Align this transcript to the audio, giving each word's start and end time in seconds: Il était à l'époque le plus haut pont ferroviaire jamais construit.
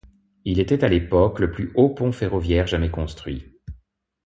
Il 0.45 0.59
était 0.59 0.83
à 0.83 0.87
l'époque 0.87 1.37
le 1.37 1.51
plus 1.51 1.71
haut 1.75 1.89
pont 1.89 2.11
ferroviaire 2.11 2.65
jamais 2.65 2.89
construit. 2.89 3.45